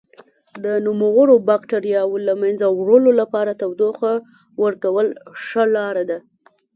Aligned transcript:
د 0.63 0.65
نوموړو 0.85 1.35
بکټریاوو 1.49 2.23
له 2.27 2.33
منځه 2.41 2.65
وړلو 2.71 3.11
لپاره 3.21 3.57
تودوخه 3.61 4.11
ورکول 4.63 5.07
ښه 5.45 5.63
لاره 5.75 6.03
ده. 6.09 6.19